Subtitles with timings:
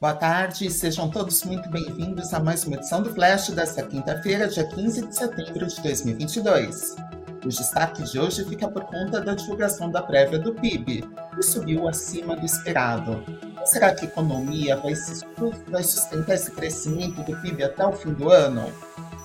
[0.00, 4.62] Boa tarde, sejam todos muito bem-vindos a mais uma edição do Flash desta quinta-feira, dia
[4.64, 6.94] 15 de setembro de 2022.
[7.44, 11.02] O destaque de hoje fica por conta da divulgação da prévia do PIB,
[11.34, 13.24] que subiu acima do esperado.
[13.64, 14.94] Será que a economia vai,
[15.66, 18.72] vai sustentar esse crescimento do PIB até o fim do ano?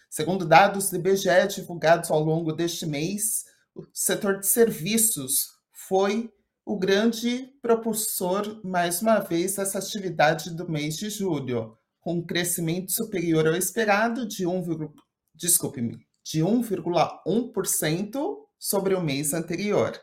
[0.09, 3.45] Segundo dados do IBGE divulgados ao longo deste mês,
[3.75, 6.33] o setor de serviços foi
[6.67, 12.91] o grande propulsor, mais uma vez, dessa atividade do mês de julho, com um crescimento
[12.91, 14.91] superior ao esperado de 1,
[15.33, 19.97] desculpe-me, de 1,1% sobre o mês anterior.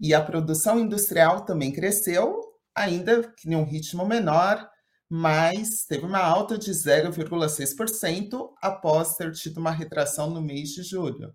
[0.00, 2.40] E a produção industrial também cresceu,
[2.74, 4.68] ainda que em um ritmo menor,
[5.08, 11.32] mas teve uma alta de 0,6% após ter tido uma retração no mês de julho.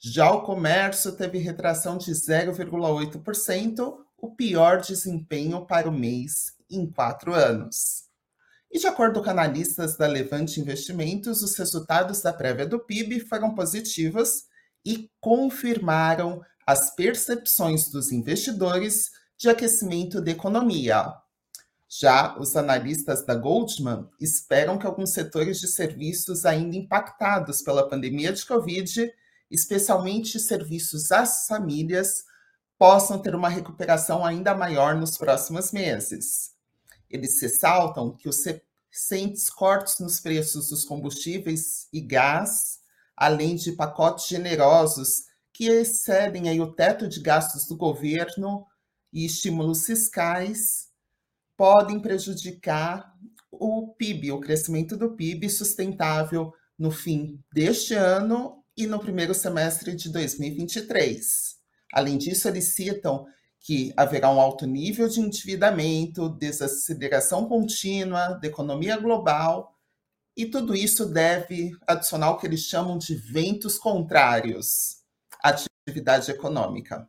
[0.00, 7.34] Já o comércio teve retração de 0,8%, o pior desempenho para o mês em quatro
[7.34, 8.04] anos.
[8.70, 13.54] E de acordo com analistas da Levante Investimentos, os resultados da prévia do PIB foram
[13.54, 14.44] positivos
[14.84, 21.12] e confirmaram as percepções dos investidores de aquecimento da economia.
[21.88, 28.32] Já os analistas da Goldman esperam que alguns setores de serviços ainda impactados pela pandemia
[28.32, 29.10] de Covid
[29.50, 32.24] especialmente serviços às famílias,
[32.78, 36.52] possam ter uma recuperação ainda maior nos próximos meses.
[37.10, 38.44] Eles ressaltam que os
[38.90, 42.78] recentes cortes nos preços dos combustíveis e gás,
[43.16, 48.64] além de pacotes generosos que excedem aí o teto de gastos do governo
[49.12, 50.88] e estímulos fiscais,
[51.56, 53.12] podem prejudicar
[53.50, 59.92] o PIB, o crescimento do PIB sustentável no fim deste ano e no primeiro semestre
[59.92, 61.56] de 2023.
[61.92, 63.26] Além disso, eles citam
[63.58, 69.76] que haverá um alto nível de endividamento, desaceleração contínua da economia global,
[70.36, 74.98] e tudo isso deve adicionar o que eles chamam de ventos contrários
[75.42, 77.08] à atividade econômica.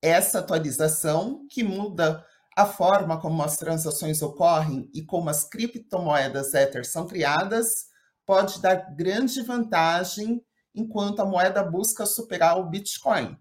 [0.00, 2.24] Essa atualização, que muda
[2.56, 7.86] a forma como as transações ocorrem e como as criptomoedas Ether são criadas,
[8.24, 10.40] pode dar grande vantagem
[10.72, 13.36] enquanto a moeda busca superar o Bitcoin.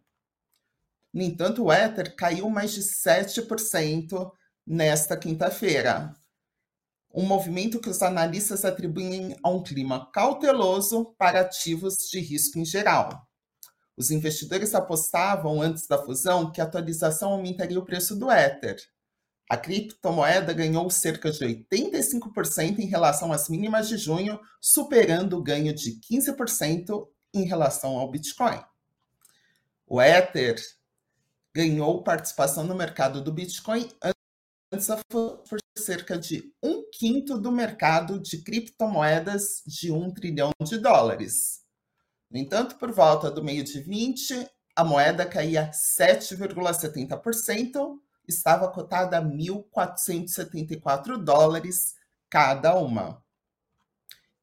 [1.13, 4.31] No entanto, o Ether caiu mais de 7%
[4.65, 6.19] nesta quinta-feira,
[7.13, 12.65] um movimento que os analistas atribuem a um clima cauteloso para ativos de risco em
[12.65, 13.27] geral.
[13.97, 18.77] Os investidores apostavam antes da fusão que a atualização aumentaria o preço do Ether.
[19.49, 25.73] A criptomoeda ganhou cerca de 85% em relação às mínimas de junho, superando o ganho
[25.73, 28.63] de 15% em relação ao Bitcoin.
[29.85, 30.55] O Ether
[31.53, 33.89] ganhou participação no mercado do Bitcoin
[35.49, 41.61] por cerca de um quinto do mercado de criptomoedas de um trilhão de dólares.
[42.29, 49.21] No entanto, por volta do meio de 20, a moeda caía 7,70%, estava cotada a
[49.23, 51.95] 1.474 dólares
[52.29, 53.19] cada uma.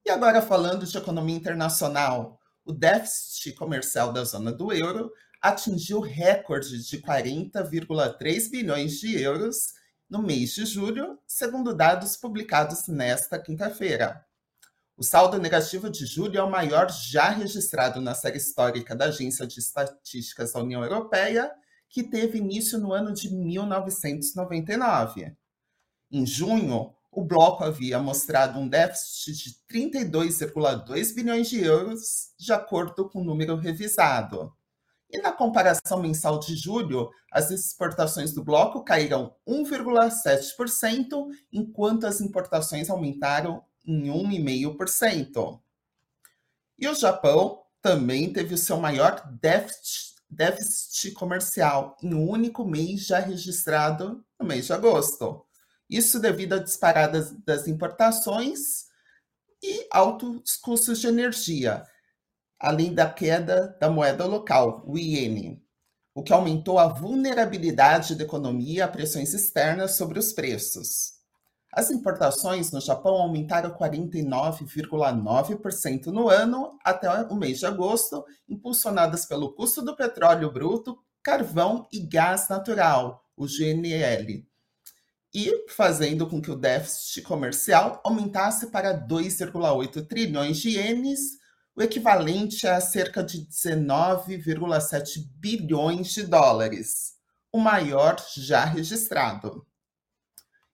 [0.05, 6.85] E agora, falando de economia internacional, o déficit comercial da zona do euro atingiu recorde
[6.85, 9.78] de 40,3 bilhões de euros
[10.09, 14.25] no mês de julho, segundo dados publicados nesta quinta-feira.
[14.97, 19.47] O saldo negativo de julho é o maior já registrado na série histórica da Agência
[19.47, 21.53] de Estatísticas da União Europeia,
[21.89, 25.37] que teve início no ano de 1999.
[26.11, 33.09] Em junho, o bloco havia mostrado um déficit de 32,2 bilhões de euros, de acordo
[33.09, 34.53] com o número revisado.
[35.11, 42.91] E na comparação mensal de julho, as exportações do bloco caíram 1,7%, enquanto as importações
[42.91, 45.61] aumentaram em 1,5%.
[46.79, 53.07] E o Japão também teve o seu maior déficit, déficit comercial em um único mês
[53.07, 55.45] já registrado no mês de agosto.
[55.89, 58.89] Isso devido à disparada das importações
[59.63, 61.83] e altos custos de energia,
[62.59, 65.63] além da queda da moeda local, o iene,
[66.15, 71.17] o que aumentou a vulnerabilidade da economia a pressões externas sobre os preços.
[71.73, 79.53] As importações no Japão aumentaram 49,9% no ano até o mês de agosto, impulsionadas pelo
[79.53, 84.49] custo do petróleo bruto, carvão e gás natural, o GNL,
[85.35, 91.38] e fazendo com que o déficit comercial aumentasse para 2,8 trilhões de ienes,
[91.79, 97.15] o equivalente a cerca de 19,7 bilhões de dólares,
[97.53, 99.65] o maior já registrado.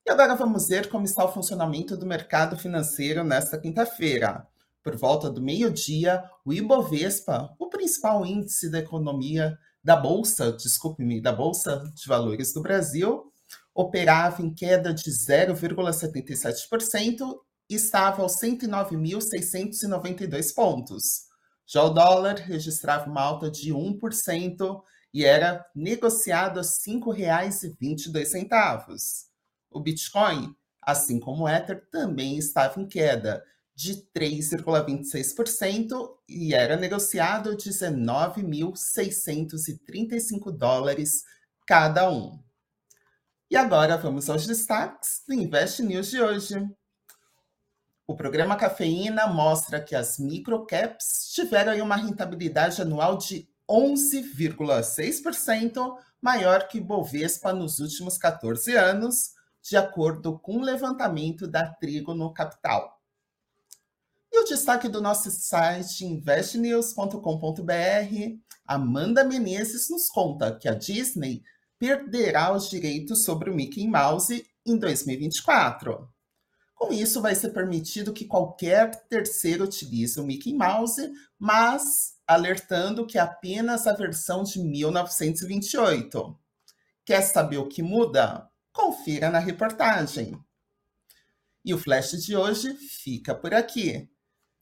[0.03, 4.47] E agora vamos ver como está o funcionamento do mercado financeiro nesta quinta-feira.
[4.81, 11.31] Por volta do meio-dia, o Ibovespa, o principal índice da economia da Bolsa, desculpe-me, da
[11.31, 13.31] Bolsa de Valores do Brasil,
[13.75, 17.21] operava em queda de 0,77% e
[17.73, 21.25] estava aos 109.692 pontos.
[21.65, 29.25] Já o dólar registrava uma alta de 1% e era negociado a R$ 5,22.
[29.71, 37.49] O Bitcoin, assim como o Ether, também estava em queda de 3,26% e era negociado
[37.49, 41.23] a 19.635 dólares
[41.65, 42.39] cada um.
[43.49, 46.55] E agora vamos aos destaques do Invest News de hoje.
[48.07, 56.79] O programa Cafeína mostra que as microcaps tiveram uma rentabilidade anual de 11,6% maior que
[56.79, 63.01] Bovespa nos últimos 14 anos, de acordo com o levantamento da Trigo no Capital.
[64.31, 68.37] E o destaque do nosso site investnews.com.br,
[68.67, 71.41] Amanda Menezes nos conta que a Disney
[71.79, 76.07] perderá os direitos sobre o Mickey Mouse em 2024.
[76.75, 83.17] Com isso, vai ser permitido que qualquer terceiro utilize o Mickey Mouse, mas alertando que
[83.17, 86.37] apenas a versão de 1928.
[87.05, 88.49] Quer saber o que muda?
[88.73, 90.37] Confira na reportagem.
[91.63, 94.09] E o flash de hoje fica por aqui.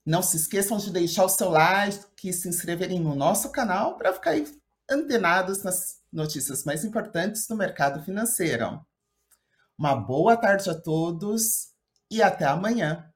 [0.06, 4.14] Não se esqueçam de deixar o seu like e se inscreverem no nosso canal para
[4.14, 4.36] ficar
[4.90, 8.86] antenados nas notícias mais importantes do mercado financeiro.
[9.78, 11.73] Uma boa tarde a todos
[12.14, 13.13] e até amanhã.